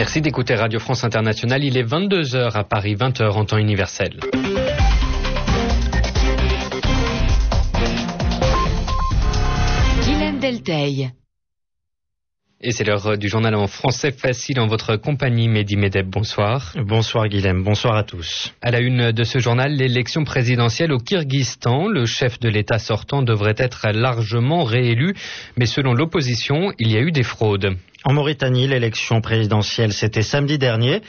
Merci 0.00 0.22
d'écouter 0.22 0.54
Radio 0.54 0.80
France 0.80 1.04
Internationale. 1.04 1.62
Il 1.62 1.76
est 1.76 1.84
22h 1.84 2.56
à 2.56 2.64
Paris, 2.64 2.94
20h 2.94 3.32
en 3.32 3.44
temps 3.44 3.58
universel. 3.58 4.18
Et 12.62 12.72
c'est 12.72 12.84
l'heure 12.84 13.16
du 13.16 13.26
journal 13.26 13.54
en 13.54 13.66
français 13.66 14.12
facile 14.12 14.60
en 14.60 14.66
votre 14.66 14.96
compagnie, 14.96 15.48
Mehdi 15.48 15.76
Medeb. 15.76 16.10
Bonsoir. 16.10 16.74
Bonsoir 16.76 17.26
Guilhem, 17.26 17.62
bonsoir 17.62 17.96
à 17.96 18.04
tous. 18.04 18.52
À 18.60 18.70
la 18.70 18.80
une 18.80 19.12
de 19.12 19.24
ce 19.24 19.38
journal, 19.38 19.72
l'élection 19.72 20.24
présidentielle 20.24 20.92
au 20.92 20.98
Kyrgyzstan. 20.98 21.88
Le 21.88 22.04
chef 22.04 22.38
de 22.38 22.50
l'État 22.50 22.78
sortant 22.78 23.22
devrait 23.22 23.54
être 23.56 23.88
largement 23.94 24.64
réélu, 24.64 25.14
mais 25.56 25.64
selon 25.64 25.94
l'opposition, 25.94 26.70
il 26.78 26.92
y 26.92 26.98
a 26.98 27.00
eu 27.00 27.12
des 27.12 27.22
fraudes. 27.22 27.78
En 28.04 28.12
Mauritanie, 28.12 28.68
l'élection 28.68 29.22
présidentielle, 29.22 29.94
c'était 29.94 30.20
samedi 30.20 30.58
dernier 30.58 31.00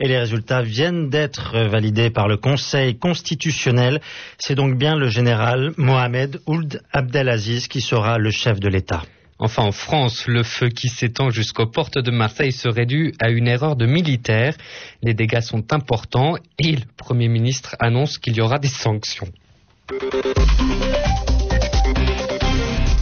et 0.00 0.08
les 0.08 0.18
résultats 0.18 0.60
viennent 0.60 1.08
d'être 1.08 1.58
validés 1.70 2.10
par 2.10 2.28
le 2.28 2.36
Conseil 2.36 2.98
constitutionnel. 2.98 4.02
C'est 4.36 4.56
donc 4.56 4.76
bien 4.76 4.94
le 4.94 5.08
général 5.08 5.72
Mohamed 5.78 6.42
Ould 6.44 6.82
Abdelaziz 6.92 7.66
qui 7.66 7.80
sera 7.80 8.18
le 8.18 8.30
chef 8.30 8.60
de 8.60 8.68
l'État. 8.68 9.04
Enfin, 9.40 9.62
en 9.62 9.72
France, 9.72 10.26
le 10.26 10.42
feu 10.42 10.68
qui 10.68 10.88
s'étend 10.88 11.30
jusqu'aux 11.30 11.70
portes 11.70 11.98
de 11.98 12.10
Marseille 12.10 12.50
serait 12.50 12.86
dû 12.86 13.14
à 13.20 13.30
une 13.30 13.46
erreur 13.46 13.76
de 13.76 13.86
militaire. 13.86 14.56
Les 15.02 15.14
dégâts 15.14 15.40
sont 15.40 15.72
importants 15.72 16.34
et 16.58 16.72
le 16.72 16.82
Premier 16.96 17.28
ministre 17.28 17.76
annonce 17.78 18.18
qu'il 18.18 18.36
y 18.36 18.40
aura 18.40 18.58
des 18.58 18.68
sanctions. 18.68 19.28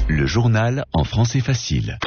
Le 0.09 0.27
journal 0.27 0.85
en 0.93 1.05
français 1.05 1.41
facile. 1.41 1.99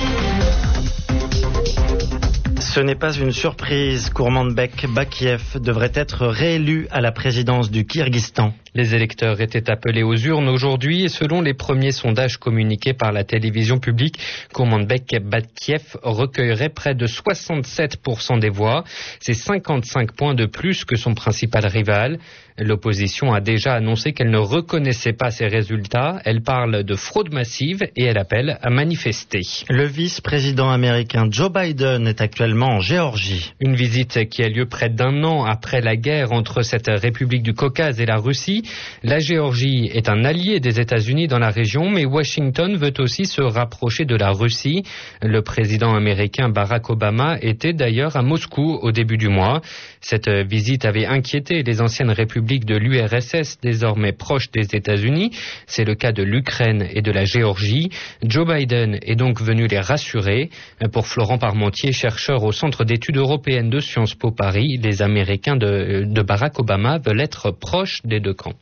Ce 2.69 2.79
n'est 2.79 2.93
pas 2.93 3.13
une 3.13 3.31
surprise. 3.31 4.11
Kourmanbek 4.11 4.85
Bakiev 4.93 5.59
devrait 5.59 5.91
être 5.95 6.27
réélu 6.27 6.87
à 6.91 7.01
la 7.01 7.11
présidence 7.11 7.71
du 7.71 7.83
Kyrgyzstan. 7.83 8.53
Les 8.75 8.93
électeurs 8.93 9.41
étaient 9.41 9.71
appelés 9.71 10.03
aux 10.03 10.15
urnes 10.15 10.47
aujourd'hui 10.47 11.03
et 11.03 11.09
selon 11.09 11.41
les 11.41 11.55
premiers 11.55 11.91
sondages 11.91 12.37
communiqués 12.37 12.93
par 12.93 13.11
la 13.11 13.23
télévision 13.23 13.79
publique, 13.79 14.19
Kourmanbek 14.53 15.15
Bakiev 15.23 15.97
recueillerait 16.03 16.69
près 16.69 16.93
de 16.93 17.07
67% 17.07 18.39
des 18.39 18.49
voix. 18.49 18.83
C'est 19.19 19.33
55 19.33 20.11
points 20.11 20.35
de 20.35 20.45
plus 20.45 20.85
que 20.85 20.95
son 20.95 21.15
principal 21.15 21.65
rival. 21.65 22.19
L'opposition 22.59 23.31
a 23.31 23.39
déjà 23.39 23.73
annoncé 23.73 24.11
qu'elle 24.11 24.31
ne 24.31 24.37
reconnaissait 24.37 25.13
pas 25.13 25.31
ces 25.31 25.47
résultats. 25.47 26.19
Elle 26.25 26.41
parle 26.41 26.83
de 26.83 26.95
fraude 26.95 27.33
massive 27.33 27.83
et 27.95 28.03
elle 28.03 28.17
appelle 28.17 28.57
à 28.61 28.69
manifester. 28.69 29.41
Le 29.69 29.85
vice-président 29.85 30.69
américain 30.69 31.27
Joe 31.29 31.51
Biden 31.51 32.07
est 32.07 32.19
actuellement 32.19 32.75
en 32.75 32.79
Géorgie. 32.81 33.53
Une 33.61 33.75
visite 33.75 34.27
qui 34.29 34.43
a 34.43 34.49
lieu 34.49 34.65
près 34.65 34.89
d'un 34.89 35.23
an 35.23 35.45
après 35.45 35.79
la 35.79 35.95
guerre 35.95 36.33
entre 36.33 36.61
cette 36.61 36.89
République 36.89 37.43
du 37.43 37.53
Caucase 37.53 38.01
et 38.01 38.05
la 38.05 38.17
Russie. 38.17 38.63
La 39.03 39.19
Géorgie 39.19 39.89
est 39.93 40.09
un 40.09 40.25
allié 40.25 40.59
des 40.59 40.81
États-Unis 40.81 41.27
dans 41.27 41.39
la 41.39 41.51
région, 41.51 41.89
mais 41.89 42.05
Washington 42.05 42.75
veut 42.75 42.93
aussi 42.99 43.25
se 43.25 43.41
rapprocher 43.41 44.03
de 44.03 44.15
la 44.15 44.31
Russie. 44.31 44.83
Le 45.21 45.41
président 45.41 45.95
américain 45.95 46.49
Barack 46.49 46.89
Obama 46.89 47.37
était 47.41 47.73
d'ailleurs 47.73 48.17
à 48.17 48.21
Moscou 48.21 48.79
au 48.81 48.91
début 48.91 49.17
du 49.17 49.29
mois. 49.29 49.61
Cette 50.01 50.29
visite 50.29 50.85
avait 50.85 51.05
inquiété 51.05 51.63
les 51.63 51.81
anciennes 51.81 52.11
républiques 52.11 52.48
de 52.57 52.75
l'URSS, 52.75 53.59
désormais 53.61 54.11
proches 54.11 54.49
des 54.49 54.75
États-Unis. 54.75 55.31
C'est 55.67 55.83
le 55.83 55.93
cas 55.93 56.11
de 56.11 56.23
l'Ukraine 56.23 56.87
et 56.91 57.01
de 57.01 57.11
la 57.11 57.25
Géorgie. 57.25 57.89
Joe 58.23 58.47
Biden 58.47 58.97
est 59.03 59.15
donc 59.15 59.41
venu 59.41 59.67
les 59.67 59.79
rassurer. 59.79 60.49
Pour 60.91 61.05
Florent 61.05 61.37
Parmentier, 61.37 61.91
chercheur 61.91 62.43
au 62.43 62.51
Centre 62.51 62.83
d'études 62.83 63.17
européennes 63.17 63.69
de 63.69 63.79
Sciences 63.79 64.15
Po 64.15 64.31
Paris, 64.31 64.79
les 64.81 65.01
Américains 65.01 65.55
de, 65.55 66.21
Barack 66.23 66.59
Obama 66.59 66.97
veulent 66.97 67.21
être 67.21 67.51
proches 67.51 68.01
des 68.03 68.19
deux 68.19 68.33
camps. 68.33 68.55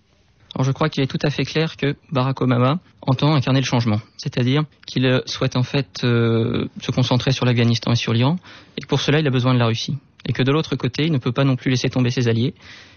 Je 0.59 0.71
crois 0.71 0.89
qu'il 0.89 1.03
est 1.03 1.07
tout 1.07 1.19
à 1.21 1.29
fait 1.29 1.43
clair 1.43 1.77
que 1.77 1.95
Barack 2.11 2.41
Obama 2.41 2.79
entend 3.01 3.35
incarner 3.35 3.59
le 3.59 3.65
changement, 3.65 3.99
c'est-à-dire 4.17 4.63
qu'il 4.87 5.21
souhaite 5.25 5.55
en 5.55 5.63
fait 5.63 6.03
euh, 6.03 6.67
se 6.81 6.91
concentrer 6.91 7.31
sur 7.31 7.45
l'Afghanistan 7.45 7.91
et 7.91 7.95
sur 7.95 8.11
l'Iran, 8.11 8.37
et 8.75 8.81
que 8.81 8.87
pour 8.87 8.99
cela 8.99 9.19
il 9.19 9.27
a 9.27 9.29
besoin 9.29 9.53
de 9.53 9.59
la 9.59 9.67
Russie, 9.67 9.97
et 10.27 10.33
que 10.33 10.43
de 10.43 10.51
l'autre 10.51 10.75
côté 10.75 11.05
il 11.05 11.11
ne 11.11 11.17
peut 11.17 11.31
pas 11.31 11.43
non 11.43 11.55
plus 11.55 11.71
laisser 11.71 11.89
tomber 11.89 12.09
ses 12.09 12.27
alliés, 12.27 12.53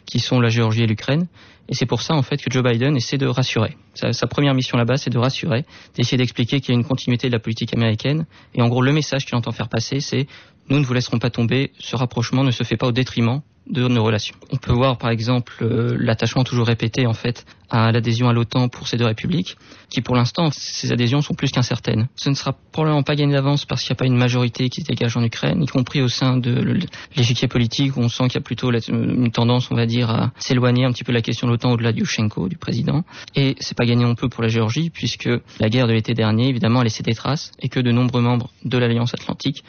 qui 0.07 0.19
sont 0.19 0.41
la 0.41 0.49
Géorgie 0.49 0.83
et 0.83 0.87
l'Ukraine, 0.87 1.27
et 1.69 1.75
c'est 1.75 1.87
pour 1.87 2.03
ça 2.03 2.15
en 2.15 2.23
fait 2.23 2.43
que 2.43 2.51
Joe 2.51 2.63
Biden 2.63 2.97
essaie 2.97 3.19
de 3.19 3.27
rassurer. 3.27 3.77
Sa, 3.95 4.27
première 4.27 4.55
mission 4.55 4.77
là-bas, 4.77 4.97
c'est 4.97 5.11
de 5.11 5.19
rassurer, 5.19 5.65
d'essayer 5.95 6.19
d'expliquer 6.19 6.61
qu'il 6.61 6.75
y 6.75 6.77
a 6.77 6.81
une 6.81 6.87
continuité 6.87 7.29
de 7.29 7.33
la 7.33 7.39
politique 7.39 7.75
américaine, 7.75 8.27
et 8.55 8.63
en 8.63 8.69
gros 8.69 8.83
le 8.83 8.93
message 8.93 9.25
qu'il 9.25 9.37
entend 9.37 9.53
faire 9.53 9.69
passer, 9.69 10.01
c'est 10.01 10.27
nous 10.69 10.79
ne 10.79 10.85
vous 10.85 10.95
laisserons 10.95 11.19
pas 11.19 11.31
tomber, 11.31 11.73
ce 11.79 11.97
rapprochement 11.97 12.45
ne 12.45 12.51
se 12.51 12.65
fait 12.65 12.77
pas 12.77 12.87
au 12.87 12.93
détriment 12.93 13.41
de 13.67 13.87
nos 13.89 14.03
relations. 14.03 14.35
On 14.53 14.57
peut 14.57 14.73
voir 14.73 14.99
par 14.99 15.11
exemple 15.11 15.53
euh, 15.63 15.97
l'attachement 15.99 16.45
toujours 16.45 16.67
répété 16.67 17.07
en 17.07 17.13
fait 17.13 17.47
à 17.71 17.93
l'adhésion 17.93 18.29
à 18.29 18.33
l'OTAN 18.33 18.69
pour 18.69 18.89
ces 18.89 18.97
deux 18.97 19.05
républiques, 19.05 19.57
qui 19.89 20.01
pour 20.01 20.17
l'instant 20.17 20.51
ces 20.53 20.91
adhésions 20.91 21.21
sont 21.21 21.35
plus 21.35 21.53
qu'incertaines. 21.53 22.09
Ce 22.17 22.29
ne 22.29 22.35
sera 22.35 22.53
probablement 22.73 23.05
pas 23.05 23.15
gagné 23.15 23.35
d'avance 23.35 23.65
parce 23.65 23.83
qu'il 23.83 23.93
n'y 23.93 23.97
a 23.97 24.01
pas 24.01 24.07
une 24.07 24.17
majorité 24.17 24.69
qui 24.69 24.81
se 24.81 24.87
dégage 24.87 25.17
en 25.17 25.23
Ukraine, 25.23 25.63
y 25.63 25.67
compris 25.67 26.03
au 26.03 26.09
sein 26.09 26.37
de 26.37 26.81
l'échiquier 27.17 27.47
politique 27.47 27.97
où 27.97 28.01
on 28.01 28.09
sent 28.09 28.25
qu'il 28.25 28.35
y 28.35 28.39
a 28.39 28.43
plutôt 28.43 28.73
une 28.73 29.31
tendance, 29.31 29.71
on 29.71 29.77
va 29.77 29.87
dire, 29.87 30.11
à 30.11 30.33
s'éloigner 30.39 30.85
un 30.85 30.93
petit 30.93 31.05
peu 31.05 31.13
de 31.13 31.19
la 31.19 31.23
question 31.23 31.47
de 31.47 31.53
l'OTAN 31.53 31.73
au-delà 31.73 31.93
du 31.93 32.01
Yushchenko, 32.01 32.49
du 32.49 32.57
président. 32.57 33.05
Et 33.37 33.55
c'est 33.61 33.77
pas 33.77 33.87
gagné 33.87 34.05
non 34.05 34.17
plus 34.17 34.29
pour 34.29 34.43
la 34.43 34.49
Géorgie 34.49 34.91
puisque 34.91 35.29
la 35.61 35.69
guerre 35.69 35.87
de 35.87 35.93
l'été 35.93 36.15
dernier 36.15 36.49
évidemment 36.49 36.81
a 36.81 36.85
laissé 36.85 37.05
des 37.05 37.15
traces 37.15 37.53
et 37.61 37.69
que 37.69 37.79
de 37.79 37.93
nombreux 37.93 38.21
membres 38.21 38.51
de 38.65 38.79
l'Alliance 38.79 39.15
Atlantique 39.15 39.63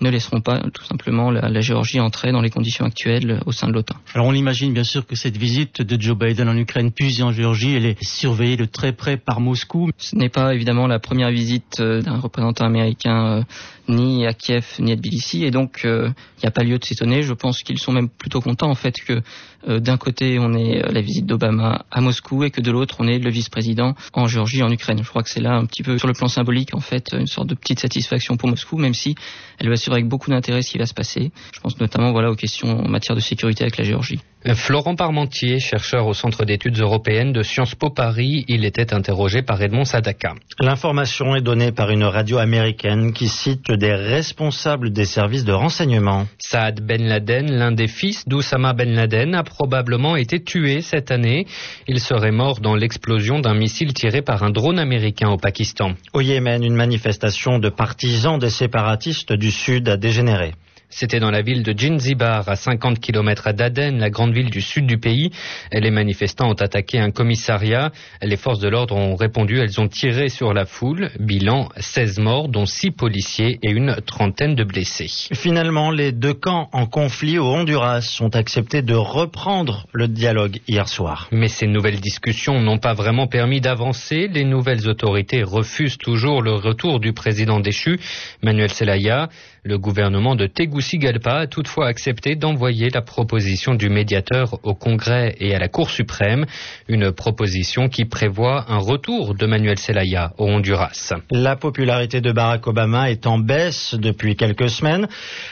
ne 0.00 0.10
laisseront 0.10 0.40
pas 0.40 0.60
tout 0.72 0.84
simplement 0.84 1.30
la, 1.30 1.48
la, 1.48 1.60
Géorgie 1.60 2.00
entrer 2.00 2.32
dans 2.32 2.40
les 2.40 2.50
conditions 2.50 2.84
actuelles 2.84 3.40
au 3.46 3.52
sein 3.52 3.68
de 3.68 3.72
l'OTAN. 3.72 3.96
Alors 4.14 4.26
on 4.26 4.34
imagine 4.34 4.72
bien 4.72 4.84
sûr 4.84 5.06
que 5.06 5.16
cette 5.16 5.36
visite 5.36 5.82
de 5.82 6.00
Joe 6.00 6.16
Biden 6.16 6.48
en 6.48 6.56
Ukraine 6.56 6.92
puis 6.92 7.22
en 7.22 7.32
Géorgie, 7.32 7.74
elle 7.74 7.86
est 7.86 8.02
surveillée 8.04 8.56
de 8.56 8.64
très 8.66 8.92
près 8.92 9.16
par 9.16 9.40
Moscou. 9.40 9.90
Ce 9.98 10.16
n'est 10.16 10.28
pas 10.28 10.54
évidemment 10.54 10.86
la 10.86 10.98
première 10.98 11.30
visite 11.30 11.80
d'un 11.80 12.18
représentant 12.18 12.64
américain 12.64 13.44
ni 13.88 14.26
à 14.26 14.32
Kiev 14.32 14.66
ni 14.80 14.92
à 14.92 14.96
Tbilissi 14.96 15.44
et 15.44 15.50
donc 15.50 15.80
il 15.84 15.90
euh, 15.90 16.08
n'y 16.42 16.46
a 16.46 16.50
pas 16.50 16.62
lieu 16.62 16.78
de 16.78 16.84
s'étonner. 16.84 17.22
Je 17.22 17.32
pense 17.32 17.62
qu'ils 17.62 17.78
sont 17.78 17.92
même 17.92 18.08
plutôt 18.08 18.40
contents 18.40 18.70
en 18.70 18.74
fait 18.74 18.94
que 19.00 19.20
euh, 19.68 19.80
d'un 19.80 19.96
côté 19.96 20.38
on 20.38 20.54
ait 20.54 20.82
la 20.90 21.00
visite 21.00 21.26
d'Obama 21.26 21.84
à 21.90 22.00
Moscou 22.00 22.44
et 22.44 22.50
que 22.50 22.60
de 22.60 22.70
l'autre 22.70 22.96
on 22.98 23.08
ait 23.08 23.18
le 23.18 23.30
vice-président 23.30 23.94
en 24.12 24.26
Géorgie 24.26 24.62
en 24.62 24.70
Ukraine. 24.70 25.02
Je 25.02 25.08
crois 25.08 25.22
que 25.22 25.30
c'est 25.30 25.40
là 25.40 25.54
un 25.54 25.66
petit 25.66 25.82
peu 25.82 25.98
sur 25.98 26.08
le 26.08 26.14
plan 26.14 26.28
symbolique 26.28 26.74
en 26.74 26.80
fait 26.80 27.10
une 27.12 27.26
sorte 27.26 27.48
de 27.48 27.54
petite 27.54 27.80
satisfaction 27.80 28.36
pour 28.36 28.48
Moscou 28.48 28.76
même 28.76 28.94
si 28.94 29.14
elle 29.58 29.68
va 29.68 29.76
suivre 29.86 29.94
avec 29.94 30.08
beaucoup 30.08 30.30
d'intérêt 30.30 30.62
ce 30.62 30.72
qui 30.72 30.78
va 30.78 30.86
se 30.86 30.94
passer. 30.94 31.30
Je 31.54 31.60
pense 31.60 31.78
notamment 31.78 32.10
voilà 32.10 32.30
aux 32.30 32.34
questions 32.34 32.80
en 32.80 32.88
matière 32.88 33.14
de 33.14 33.20
sécurité 33.20 33.62
avec 33.62 33.76
la 33.76 33.84
Géorgie. 33.84 34.18
Florent 34.54 34.94
Parmentier, 34.94 35.58
chercheur 35.58 36.06
au 36.06 36.14
Centre 36.14 36.44
d'études 36.44 36.78
européennes 36.78 37.32
de 37.32 37.42
Sciences 37.42 37.74
Po 37.74 37.90
Paris, 37.90 38.44
il 38.46 38.64
était 38.64 38.94
interrogé 38.94 39.42
par 39.42 39.60
Edmond 39.60 39.84
Sadaka. 39.84 40.34
L'information 40.60 41.34
est 41.34 41.40
donnée 41.40 41.72
par 41.72 41.90
une 41.90 42.04
radio 42.04 42.38
américaine 42.38 43.12
qui 43.12 43.26
cite 43.26 43.72
des 43.72 43.92
responsables 43.92 44.92
des 44.92 45.04
services 45.04 45.44
de 45.44 45.52
renseignement. 45.52 46.26
Saad 46.38 46.80
Ben 46.80 47.02
Laden, 47.02 47.50
l'un 47.50 47.72
des 47.72 47.88
fils 47.88 48.28
d'Oussama 48.28 48.72
Ben 48.72 48.94
Laden, 48.94 49.34
a 49.34 49.42
probablement 49.42 50.14
été 50.14 50.40
tué 50.42 50.80
cette 50.80 51.10
année. 51.10 51.46
Il 51.88 51.98
serait 51.98 52.30
mort 52.30 52.60
dans 52.60 52.76
l'explosion 52.76 53.40
d'un 53.40 53.54
missile 53.54 53.92
tiré 53.94 54.22
par 54.22 54.44
un 54.44 54.50
drone 54.50 54.78
américain 54.78 55.28
au 55.28 55.38
Pakistan. 55.38 55.94
Au 56.12 56.20
Yémen, 56.20 56.62
une 56.62 56.76
manifestation 56.76 57.58
de 57.58 57.68
partisans 57.68 58.38
des 58.38 58.50
séparatistes 58.50 59.32
du 59.32 59.50
Sud 59.50 59.88
a 59.88 59.96
dégénéré. 59.96 60.52
C'était 60.88 61.20
dans 61.20 61.30
la 61.30 61.42
ville 61.42 61.62
de 61.62 61.76
Jinzibar, 61.76 62.48
à 62.48 62.56
50 62.56 63.00
km 63.00 63.52
d'Aden, 63.52 63.98
la 63.98 64.08
grande 64.08 64.32
ville 64.32 64.50
du 64.50 64.60
sud 64.60 64.86
du 64.86 64.98
pays. 64.98 65.30
Les 65.72 65.90
manifestants 65.90 66.48
ont 66.48 66.54
attaqué 66.54 66.98
un 66.98 67.10
commissariat. 67.10 67.90
Les 68.22 68.36
forces 68.36 68.60
de 68.60 68.68
l'ordre 68.68 68.94
ont 68.94 69.16
répondu. 69.16 69.58
Elles 69.58 69.80
ont 69.80 69.88
tiré 69.88 70.28
sur 70.28 70.54
la 70.54 70.64
foule. 70.64 71.10
Bilan 71.18 71.68
16 71.76 72.20
morts, 72.20 72.48
dont 72.48 72.66
6 72.66 72.92
policiers 72.92 73.58
et 73.62 73.70
une 73.70 73.96
trentaine 74.06 74.54
de 74.54 74.64
blessés. 74.64 75.10
Finalement, 75.34 75.90
les 75.90 76.12
deux 76.12 76.34
camps 76.34 76.68
en 76.72 76.86
conflit 76.86 77.38
au 77.38 77.46
Honduras 77.46 78.18
ont 78.20 78.28
accepté 78.28 78.82
de 78.82 78.94
reprendre 78.94 79.86
le 79.92 80.08
dialogue 80.08 80.60
hier 80.68 80.88
soir. 80.88 81.28
Mais 81.32 81.48
ces 81.48 81.66
nouvelles 81.66 82.00
discussions 82.00 82.60
n'ont 82.60 82.78
pas 82.78 82.94
vraiment 82.94 83.26
permis 83.26 83.60
d'avancer. 83.60 84.28
Les 84.32 84.44
nouvelles 84.44 84.88
autorités 84.88 85.42
refusent 85.42 85.98
toujours 85.98 86.42
le 86.42 86.52
retour 86.52 87.00
du 87.00 87.12
président 87.12 87.60
déchu, 87.60 87.98
Manuel 88.42 88.70
Zelaya. 88.70 89.28
Le 89.68 89.78
gouvernement 89.78 90.36
de 90.36 90.46
Tegucigalpa 90.46 91.38
a 91.38 91.46
toutefois 91.48 91.88
accepté 91.88 92.36
d'envoyer 92.36 92.88
la 92.88 93.02
proposition 93.02 93.74
du 93.74 93.88
médiateur 93.88 94.60
au 94.62 94.74
Congrès 94.74 95.34
et 95.40 95.56
à 95.56 95.58
la 95.58 95.66
Cour 95.66 95.90
suprême, 95.90 96.46
une 96.86 97.10
proposition 97.10 97.88
qui 97.88 98.04
prévoit 98.04 98.66
un 98.68 98.78
retour 98.78 99.34
de 99.34 99.44
Manuel 99.44 99.76
Zelaya 99.76 100.30
au 100.38 100.46
Honduras. 100.46 101.12
La 101.32 101.56
popularité 101.56 102.20
de 102.20 102.30
Barack 102.30 102.64
Obama 102.68 103.10
est 103.10 103.26
en 103.26 103.40
baisse 103.40 103.96
depuis 103.96 104.36
quelques 104.36 104.70
semaines. 104.70 105.08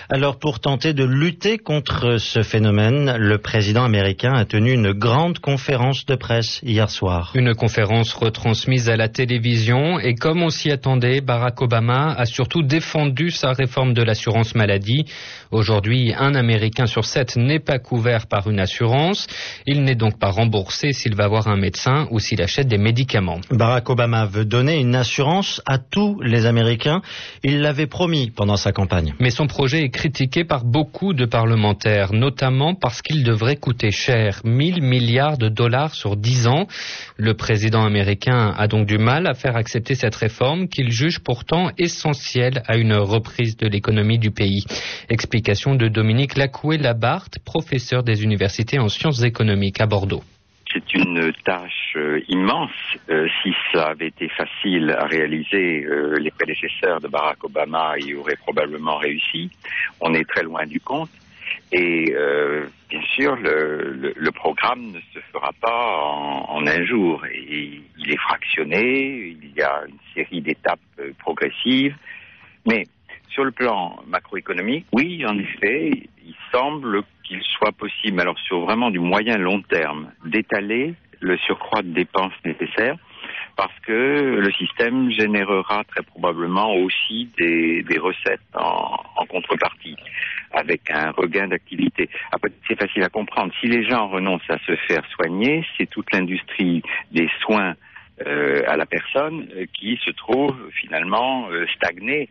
Alors 0.08 0.38
pour 0.38 0.60
tenter 0.60 0.92
de 0.92 1.02
lutter 1.02 1.58
contre 1.58 2.18
ce 2.18 2.44
phénomène, 2.44 3.16
le 3.18 3.38
président 3.38 3.82
américain 3.82 4.34
a 4.34 4.44
tenu 4.44 4.74
une 4.74 4.92
grande 4.92 5.40
conférence 5.40 6.06
de 6.06 6.14
presse 6.14 6.60
hier 6.62 6.88
soir. 6.88 7.32
Une 7.34 7.52
conférence 7.56 8.12
retransmise 8.12 8.88
à 8.88 8.96
la 8.96 9.08
télévision 9.08 9.98
et 9.98 10.14
comme 10.14 10.40
on 10.40 10.50
s'y 10.50 10.70
attendait, 10.70 11.20
Barack 11.20 11.60
Obama 11.60 12.14
a 12.16 12.26
surtout 12.26 12.62
défendu 12.62 13.32
sa 13.32 13.50
réforme 13.50 13.92
de 13.92 14.03
l'assurance 14.04 14.54
maladie. 14.54 15.04
Aujourd'hui, 15.50 16.12
un 16.16 16.34
Américain 16.34 16.86
sur 16.86 17.04
sept 17.04 17.36
n'est 17.36 17.60
pas 17.60 17.78
couvert 17.78 18.26
par 18.26 18.50
une 18.50 18.60
assurance. 18.60 19.26
Il 19.66 19.84
n'est 19.84 19.94
donc 19.94 20.18
pas 20.18 20.30
remboursé 20.30 20.92
s'il 20.92 21.14
va 21.14 21.28
voir 21.28 21.48
un 21.48 21.56
médecin 21.56 22.08
ou 22.10 22.18
s'il 22.18 22.42
achète 22.42 22.68
des 22.68 22.78
médicaments. 22.78 23.40
Barack 23.50 23.88
Obama 23.88 24.26
veut 24.26 24.44
donner 24.44 24.78
une 24.80 24.94
assurance 24.94 25.62
à 25.66 25.78
tous 25.78 26.20
les 26.20 26.46
Américains. 26.46 27.02
Il 27.42 27.60
l'avait 27.60 27.86
promis 27.86 28.30
pendant 28.30 28.56
sa 28.56 28.72
campagne. 28.72 29.14
Mais 29.20 29.30
son 29.30 29.46
projet 29.46 29.82
est 29.82 29.90
critiqué 29.90 30.44
par 30.44 30.64
beaucoup 30.64 31.14
de 31.14 31.24
parlementaires, 31.24 32.12
notamment 32.12 32.74
parce 32.74 33.00
qu'il 33.00 33.24
devrait 33.24 33.56
coûter 33.56 33.90
cher, 33.90 34.40
1000 34.44 34.82
milliards 34.82 35.38
de 35.38 35.48
dollars 35.48 35.94
sur 35.94 36.16
10 36.16 36.46
ans. 36.48 36.66
Le 37.16 37.34
président 37.34 37.84
américain 37.84 38.54
a 38.56 38.66
donc 38.66 38.86
du 38.86 38.98
mal 38.98 39.26
à 39.26 39.34
faire 39.34 39.56
accepter 39.56 39.94
cette 39.94 40.14
réforme 40.14 40.68
qu'il 40.68 40.90
juge 40.90 41.20
pourtant 41.20 41.70
essentielle 41.78 42.62
à 42.66 42.76
une 42.76 42.94
reprise 42.94 43.56
de 43.56 43.66
l'économie 43.66 43.93
du 44.18 44.30
pays. 44.30 44.64
Explication 45.08 45.74
de 45.74 45.88
Dominique 45.88 46.36
Lacoué-Labarthe, 46.36 47.38
professeur 47.44 48.02
des 48.02 48.22
universités 48.22 48.78
en 48.78 48.88
sciences 48.88 49.22
économiques 49.22 49.80
à 49.80 49.86
Bordeaux 49.86 50.22
c'est 50.74 50.94
une 50.94 51.32
tâche 51.44 51.94
euh, 51.96 52.20
immense. 52.28 52.70
Euh, 53.08 53.28
si 53.42 53.52
ça 53.72 53.90
avait 53.90 54.08
été 54.08 54.28
facile 54.28 54.90
à 54.90 55.06
réaliser, 55.06 55.84
euh, 55.84 56.16
les 56.18 56.30
prédécesseurs 56.30 57.00
de 57.00 57.08
Barack 57.08 57.44
Obama 57.44 57.94
y 57.98 58.14
auraient 58.14 58.36
probablement 58.36 58.96
réussi. 58.96 59.50
On 60.00 60.14
est 60.14 60.28
très 60.28 60.42
loin 60.42 60.66
du 60.66 60.80
compte. 60.80 61.10
Et 61.72 62.14
bien 62.88 63.02
sûr, 63.14 63.36
le, 63.36 64.12
le, 64.16 64.32
programme 64.32 64.92
ne 64.92 65.00
se 65.12 65.18
fera 65.32 65.50
pas 65.60 65.98
en, 66.04 66.56
en, 66.56 66.66
un 66.66 66.84
jour. 66.84 67.24
Et 67.26 67.80
il 67.98 68.12
est 68.12 68.18
fractionné, 68.18 69.36
il 69.42 69.52
y 69.56 69.62
a 69.62 69.82
une 69.88 69.98
série 70.14 70.40
d'étapes 70.40 70.78
progressives. 71.18 71.96
Mais 72.66 72.84
sur 73.34 73.44
le 73.44 73.50
plan 73.50 73.96
macroéconomique, 74.06 74.86
oui, 74.92 75.26
en 75.26 75.36
effet, 75.38 75.90
il 76.24 76.34
semble 76.52 77.02
qu'il 77.24 77.42
soit 77.42 77.72
possible, 77.72 78.20
alors 78.20 78.38
sur 78.38 78.60
vraiment 78.60 78.90
du 78.90 79.00
moyen 79.00 79.36
long 79.36 79.60
terme, 79.62 80.12
d'étaler 80.24 80.94
le 81.20 81.36
surcroît 81.38 81.82
de 81.82 81.92
dépenses 81.92 82.32
nécessaires 82.44 82.96
parce 83.56 83.78
que 83.80 83.92
le 84.40 84.52
système 84.52 85.10
générera 85.10 85.84
très 85.84 86.02
probablement 86.02 86.74
aussi 86.74 87.28
des, 87.38 87.84
recettes 87.98 88.40
en, 88.54 89.26
contrepartie, 89.26 89.96
avec 90.52 90.90
un 90.90 91.12
regain 91.12 91.48
d'activité. 91.48 92.08
C'est 92.68 92.78
facile 92.78 93.02
à 93.04 93.08
comprendre. 93.08 93.52
Si 93.60 93.66
les 93.66 93.84
gens 93.88 94.08
renoncent 94.08 94.48
à 94.48 94.58
se 94.58 94.76
faire 94.88 95.04
soigner, 95.14 95.64
c'est 95.76 95.88
toute 95.88 96.12
l'industrie 96.12 96.82
des 97.12 97.28
soins 97.40 97.74
euh, 98.26 98.62
à 98.68 98.76
la 98.76 98.86
personne 98.86 99.48
euh, 99.56 99.66
qui 99.72 99.98
se 100.04 100.10
trouve 100.10 100.54
finalement 100.80 101.48
euh, 101.50 101.66
stagnée 101.74 102.28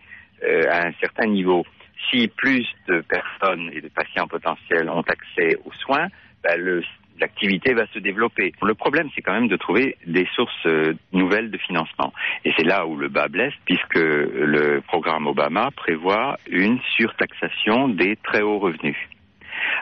à 0.70 0.88
un 0.88 0.94
certain 1.00 1.28
niveau 1.28 1.66
si 2.10 2.28
plus 2.28 2.68
de 2.88 3.02
personnes 3.02 3.70
et 3.74 3.82
de 3.82 3.90
patients 3.90 4.28
potentiels 4.28 4.90
ont 4.90 5.02
accès 5.02 5.58
aux 5.66 5.74
soins, 5.74 6.08
ben, 6.44 6.82
l'activité 7.20 7.74
va 7.74 7.86
se 7.94 8.00
développer. 8.00 8.54
Le 8.62 8.74
problème, 8.74 9.10
c'est 9.16 9.22
quand 9.22 9.34
même 9.34 9.48
de 9.48 9.56
trouver 9.56 9.98
des 10.06 10.28
sources 10.36 10.66
euh, 10.66 10.94
nouvelles 11.12 11.52
de 11.52 11.58
financement. 11.58 12.14
Et 12.44 12.52
c'est 12.58 12.66
là 12.66 12.86
où 12.86 12.98
le 12.98 13.08
bas 13.08 13.28
blesse, 13.28 13.54
puisque 13.66 13.96
le 13.96 14.82
programme 14.82 15.28
Obama 15.28 15.70
prévoit 15.76 16.38
une 16.50 16.80
surtaxation 16.98 17.88
des 17.88 18.18
très 18.18 18.42
hauts 18.42 18.60
revenus. 18.60 18.98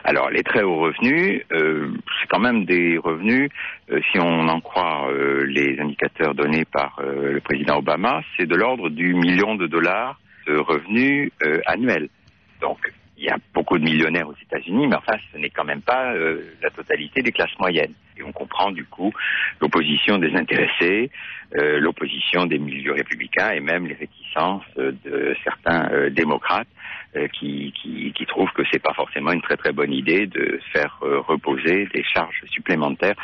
Alors, 0.04 0.30
les 0.30 0.42
très 0.42 0.62
hauts 0.62 0.78
revenus, 0.78 1.42
euh, 1.52 1.92
c'est 2.20 2.28
quand 2.28 2.38
même 2.38 2.64
des 2.64 2.98
revenus, 2.98 3.48
euh, 3.90 4.00
si 4.12 4.20
on 4.20 4.48
en 4.48 4.60
croit 4.60 5.10
les 5.46 5.80
indicateurs 5.80 6.34
donnés 6.34 6.64
par 6.64 7.00
le 7.02 7.40
président 7.40 7.78
Obama, 7.78 8.22
c'est 8.36 8.46
de 8.46 8.54
l'ordre 8.54 8.88
du 8.90 9.14
million 9.14 9.54
de 9.54 9.66
dollars 9.66 10.18
de 10.46 10.56
revenus 10.56 11.30
euh, 11.44 11.60
annuels. 11.66 12.08
Donc, 12.60 12.78
il 13.16 13.24
y 13.24 13.28
a 13.28 13.36
beaucoup 13.54 13.78
de 13.78 13.84
millionnaires 13.84 14.28
aux 14.28 14.36
États-Unis, 14.42 14.86
mais 14.88 14.96
enfin, 14.96 15.14
ce 15.32 15.38
n'est 15.38 15.50
quand 15.50 15.64
même 15.64 15.82
pas 15.82 16.12
euh, 16.14 16.40
la 16.62 16.70
totalité 16.70 17.22
des 17.22 17.30
classes 17.30 17.56
moyennes. 17.58 17.94
Et 18.16 18.22
on 18.22 18.32
comprend 18.32 18.70
du 18.72 18.84
coup 18.84 19.12
l'opposition 19.60 20.18
des 20.18 20.34
intéressés, 20.34 21.10
euh, 21.56 21.78
l'opposition 21.78 22.46
des 22.46 22.58
milieux 22.58 22.92
républicains 22.92 23.50
et 23.50 23.60
même 23.60 23.86
les 23.86 23.94
réticences 23.94 24.64
de 24.76 25.36
certains 25.44 26.10
démocrates 26.10 26.68
qui, 27.34 27.72
qui, 27.72 28.12
qui, 28.12 28.26
trouvent 28.26 28.52
que 28.52 28.62
c'est 28.72 28.82
pas 28.82 28.94
forcément 28.94 29.32
une 29.32 29.42
très 29.42 29.56
très 29.56 29.72
bonne 29.72 29.92
idée 29.92 30.26
de 30.26 30.58
faire 30.72 30.98
reposer 31.00 31.86
des 31.92 32.02
charges 32.02 32.42
supplémentaires 32.46 33.16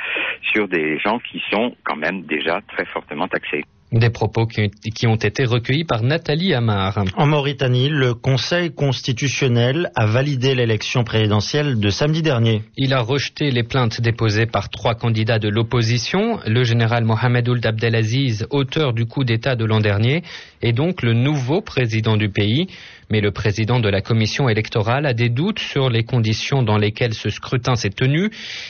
sur 0.43 0.69
des 0.69 0.99
gens 0.99 1.19
qui 1.19 1.43
sont 1.51 1.75
quand 1.85 1.97
même 1.97 2.23
déjà 2.23 2.61
très 2.69 2.85
fortement 2.85 3.29
taxés. 3.29 3.65
Des 3.91 4.11
propos 4.11 4.47
qui 4.47 5.07
ont 5.07 5.17
été 5.17 5.47
recueillis 5.47 5.85
par 5.85 6.03
Nathalie 6.03 6.53
Amar. 6.53 7.05
En 7.17 7.27
Mauritanie, 7.27 7.89
le 7.89 8.13
Conseil 8.13 8.71
constitutionnel 8.71 9.91
a 9.95 10.05
validé 10.05 10.55
l'élection 10.55 11.05
présidentielle 11.05 11.81
de 11.81 11.89
samedi 11.89 12.21
dernier. 12.21 12.63
Il 12.77 12.93
a 12.93 13.01
rejeté 13.01 13.51
les 13.51 13.63
plaintes 13.63 14.03
déposées 14.03 14.45
par 14.45 14.69
trois 14.69 14.95
candidats 14.95 15.39
de 15.39 15.49
l'opposition. 15.49 16.39
Le 16.47 16.65
général 16.65 17.05
Mohamed 17.05 17.49
Ould 17.49 17.65
Abdelaziz, 17.65 18.47
auteur 18.51 18.93
du 18.93 19.07
coup 19.07 19.25
d'État 19.25 19.57
de 19.57 19.65
l'an 19.65 19.81
dernier, 19.81 20.23
est 20.61 20.73
donc 20.73 21.01
le 21.01 21.15
nouveau 21.15 21.63
président 21.63 22.19
du 22.19 22.29
pays. 22.29 22.67
Mais 23.11 23.23
le 23.23 23.31
président 23.31 23.81
de 23.81 23.89
la 23.89 24.03
commission 24.03 24.51
électorale 24.51 25.07
a 25.07 25.15
des 25.15 25.31
doutes 25.31 25.61
sur 25.61 25.89
les 25.89 26.05
conditions 26.05 26.63
dans 26.63 26.77
lesquelles 26.77 27.15
ce 27.15 27.31
scrutin 27.31 27.75
s'est 27.75 27.89
tenu. 27.89 28.29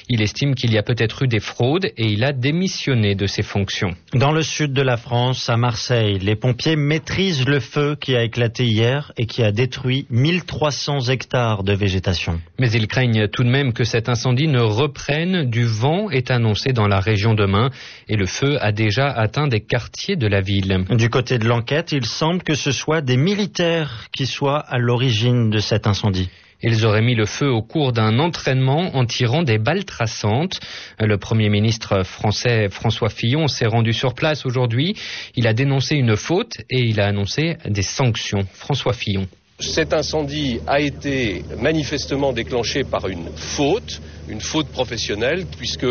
Il 0.08 0.22
estime 0.22 0.54
qu'il 0.54 0.72
y 0.72 0.78
a 0.78 0.84
peut-être 0.84 1.24
eu 1.24 1.26
des 1.26 1.40
fraudes 1.40 1.86
et 1.96 2.06
il 2.06 2.22
a 2.22 2.32
démissionné 2.32 3.16
de 3.16 3.26
ses 3.26 3.42
fonctions. 3.42 3.96
Dans 4.14 4.30
le 4.30 4.42
sud 4.42 4.72
de 4.72 4.82
la 4.82 4.96
France, 4.96 5.07
à 5.10 5.56
Marseille, 5.56 6.18
les 6.18 6.36
pompiers 6.36 6.76
maîtrisent 6.76 7.46
le 7.46 7.60
feu 7.60 7.96
qui 7.98 8.14
a 8.14 8.22
éclaté 8.22 8.66
hier 8.66 9.12
et 9.16 9.24
qui 9.24 9.42
a 9.42 9.52
détruit 9.52 10.06
1300 10.10 11.08
hectares 11.08 11.62
de 11.62 11.72
végétation. 11.72 12.40
Mais 12.58 12.70
ils 12.70 12.86
craignent 12.86 13.26
tout 13.28 13.42
de 13.42 13.48
même 13.48 13.72
que 13.72 13.84
cet 13.84 14.10
incendie 14.10 14.48
ne 14.48 14.60
reprenne. 14.60 15.48
Du 15.48 15.64
vent 15.64 16.10
est 16.10 16.30
annoncé 16.30 16.72
dans 16.72 16.86
la 16.86 17.00
région 17.00 17.32
demain 17.32 17.70
et 18.08 18.16
le 18.16 18.26
feu 18.26 18.58
a 18.60 18.70
déjà 18.70 19.06
atteint 19.06 19.48
des 19.48 19.60
quartiers 19.60 20.16
de 20.16 20.26
la 20.26 20.42
ville. 20.42 20.84
Du 20.90 21.08
côté 21.08 21.38
de 21.38 21.46
l'enquête, 21.46 21.92
il 21.92 22.04
semble 22.04 22.42
que 22.42 22.54
ce 22.54 22.70
soit 22.70 23.00
des 23.00 23.16
militaires 23.16 24.08
qui 24.12 24.26
soit 24.26 24.58
à 24.58 24.76
l'origine 24.76 25.48
de 25.48 25.58
cet 25.58 25.86
incendie. 25.86 26.28
Ils 26.62 26.84
auraient 26.84 27.02
mis 27.02 27.14
le 27.14 27.26
feu 27.26 27.48
au 27.48 27.62
cours 27.62 27.92
d'un 27.92 28.18
entraînement 28.18 28.96
en 28.96 29.04
tirant 29.04 29.42
des 29.42 29.58
balles 29.58 29.84
traçantes. 29.84 30.58
Le 30.98 31.16
Premier 31.16 31.50
ministre 31.50 32.02
français 32.02 32.68
François 32.68 33.10
Fillon 33.10 33.46
s'est 33.46 33.66
rendu 33.66 33.92
sur 33.92 34.14
place 34.14 34.44
aujourd'hui. 34.44 34.94
Il 35.36 35.46
a 35.46 35.52
dénoncé 35.52 35.94
une 35.94 36.16
faute 36.16 36.56
et 36.68 36.80
il 36.80 37.00
a 37.00 37.06
annoncé 37.06 37.56
des 37.64 37.82
sanctions. 37.82 38.44
François 38.52 38.92
Fillon. 38.92 39.28
Cet 39.60 39.92
incendie 39.92 40.60
a 40.66 40.80
été 40.80 41.44
manifestement 41.56 42.32
déclenché 42.32 42.84
par 42.84 43.08
une 43.08 43.28
faute, 43.34 44.00
une 44.28 44.40
faute 44.40 44.68
professionnelle, 44.68 45.46
puisque 45.58 45.86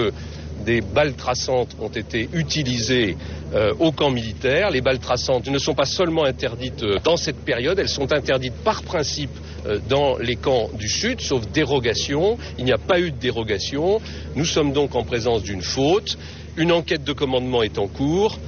des 0.66 0.82
balles 0.82 1.16
traçantes 1.16 1.76
ont 1.80 1.90
été 1.90 2.30
utilisées 2.34 3.18
euh, 3.54 3.74
au 3.80 3.92
camp 3.92 4.10
militaire. 4.10 4.70
Les 4.72 4.82
balles 4.82 5.00
traçantes 5.00 5.48
ne 5.48 5.58
sont 5.58 5.74
pas 5.74 5.86
seulement 5.86 6.24
interdites 6.26 6.84
euh, 6.84 6.98
dans 7.04 7.18
cette 7.18 7.40
période, 7.40 7.80
elles 7.80 7.90
sont 7.90 8.12
interdites 8.12 8.56
par 8.64 8.84
principe 8.84 9.32
euh, 9.66 9.80
dans 9.90 10.18
les 10.18 10.36
camps 10.36 10.70
du 10.74 10.88
Sud, 10.90 11.22
sauf 11.22 11.48
dérogation. 11.48 12.38
Il 12.58 12.66
n'y 12.66 12.74
a 12.74 12.78
pas 12.78 13.00
eu 13.00 13.12
de 13.12 13.18
dérogation. 13.18 14.00
Nous 14.36 14.46
sommes 14.46 14.74
donc 14.74 14.96
en 14.96 15.04
présence 15.04 15.44
d'une 15.44 15.62
faute. 15.62 16.18
Une 16.58 16.72
enquête 16.72 17.04
de 17.04 17.14
commandement 17.14 17.62
est 17.62 17.78
en 17.78 17.88
cours. 17.88 18.40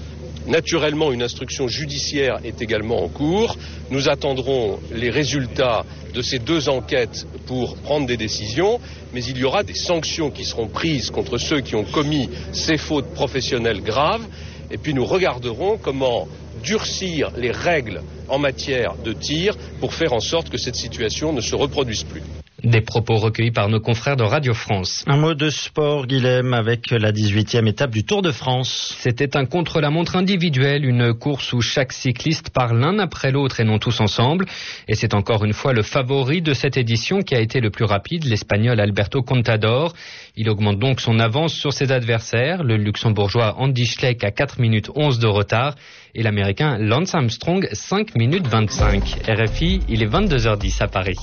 Naturellement, 0.48 1.12
une 1.12 1.22
instruction 1.22 1.68
judiciaire 1.68 2.40
est 2.44 2.62
également 2.62 3.04
en 3.04 3.10
cours. 3.10 3.58
Nous 3.92 4.10
attendrons 4.10 4.80
les 4.92 5.10
résultats 5.10 5.86
de 6.14 6.22
ces 6.22 6.40
deux 6.40 6.70
enquêtes 6.70 7.28
pour 7.46 7.76
prendre 7.78 8.08
des 8.08 8.18
décisions, 8.18 8.80
mais 9.14 9.24
il 9.24 9.38
y 9.38 9.44
aura 9.44 9.64
des 9.64 9.76
sanctions 9.76 10.32
qui 10.32 10.46
seront 10.46 10.68
prises 10.68 11.10
contre 11.12 11.38
ceux 11.38 11.62
qui 11.62 11.76
ont 11.76 11.84
commis 11.84 12.30
ces 12.54 12.78
fautes 12.78 13.14
professionnelles 13.14 13.82
graves, 13.82 14.26
et 14.72 14.78
puis 14.78 14.94
nous 14.94 15.06
regarderons 15.06 15.78
comment 15.78 16.28
durcir 16.64 17.32
les 17.36 17.52
règles 17.52 18.02
en 18.28 18.40
matière 18.40 18.96
de 19.04 19.14
tir 19.14 19.56
pour 19.80 19.94
faire 19.94 20.14
en 20.14 20.20
sorte 20.20 20.50
que 20.50 20.58
cette 20.58 20.76
situation 20.76 21.34
ne 21.34 21.42
se 21.42 21.56
reproduise 21.56 22.04
plus. 22.04 22.24
Des 22.64 22.82
propos 22.82 23.16
recueillis 23.16 23.52
par 23.52 23.70
nos 23.70 23.80
confrères 23.80 24.18
de 24.18 24.24
Radio 24.24 24.54
France. 24.54 25.06
Un 25.08 25.16
mot 25.16 25.34
de 25.34 25.50
sport, 25.50 26.08
Guilhem, 26.08 26.54
avec 26.54 26.92
la 26.92 27.14
18e 27.14 27.68
étape 27.68 27.92
du 27.92 28.04
Tour 28.04 28.22
de 28.22 28.32
France. 28.32 28.96
C'était 29.00 29.38
un 29.38 29.46
contre-la-montre 29.46 30.18
individuel, 30.18 30.84
une 30.84 31.14
course 31.14 31.54
où 31.54 31.62
chaque 31.62 31.94
cycliste 31.94 32.50
part 32.50 32.74
l'un 32.74 33.00
après 33.00 33.32
l'autre 33.32 33.62
et 33.62 33.64
non 33.64 33.80
tous 33.80 34.02
ensemble. 34.02 34.46
Et 34.90 34.96
c'est 34.96 35.14
encore 35.14 35.46
une 35.46 35.54
fois 35.54 35.72
le 35.72 35.84
favori 35.84 36.42
de 36.42 36.54
cette 36.54 36.76
édition 36.76 37.20
qui 37.20 37.34
a 37.34 37.40
été 37.40 37.62
le 37.62 37.70
plus 37.70 37.86
rapide, 37.86 38.26
l'Espagnol 38.26 38.80
Alberto 38.80 39.22
Contador. 39.22 39.94
Il 40.36 40.50
augmente 40.50 40.80
donc 40.80 41.00
son 41.00 41.18
avance 41.20 41.54
sur 41.54 41.72
ses 41.72 41.94
adversaires, 41.94 42.64
le 42.64 42.76
luxembourgeois 42.76 43.56
Andy 43.58 43.86
Schleck 43.86 44.24
à 44.26 44.32
4 44.32 44.60
minutes 44.60 44.90
11 44.96 45.20
de 45.20 45.28
retard 45.28 45.76
et 46.14 46.24
l'américain 46.24 46.78
Lance 46.78 47.16
Armstrong 47.16 47.70
5 47.72 48.16
minutes 48.16 48.48
25. 48.48 49.02
RFI, 49.30 49.80
il 49.88 50.04
est 50.04 50.08
22h10 50.08 50.84
à 50.84 50.88
Paris. 50.88 51.16